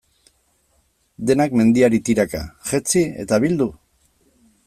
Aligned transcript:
Denak 1.31 1.53
mendiari 1.59 2.01
tiraka, 2.09 2.41
jetzi 2.71 3.05
eta 3.27 3.41
bildu? 3.47 3.71